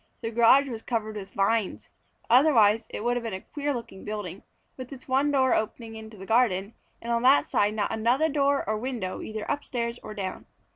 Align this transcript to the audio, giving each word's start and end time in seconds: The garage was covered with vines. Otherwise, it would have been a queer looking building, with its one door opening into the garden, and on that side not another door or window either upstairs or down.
The 0.21 0.31
garage 0.31 0.67
was 0.67 0.81
covered 0.81 1.15
with 1.15 1.35
vines. 1.35 1.87
Otherwise, 2.27 2.87
it 2.89 3.03
would 3.03 3.17
have 3.17 3.23
been 3.23 3.35
a 3.35 3.41
queer 3.41 3.71
looking 3.71 4.03
building, 4.03 4.41
with 4.75 4.91
its 4.91 5.07
one 5.07 5.29
door 5.29 5.53
opening 5.53 5.95
into 5.95 6.17
the 6.17 6.25
garden, 6.25 6.73
and 7.03 7.11
on 7.13 7.21
that 7.21 7.47
side 7.47 7.75
not 7.75 7.91
another 7.93 8.27
door 8.27 8.67
or 8.67 8.77
window 8.79 9.21
either 9.21 9.45
upstairs 9.47 9.99
or 10.01 10.15
down. 10.15 10.47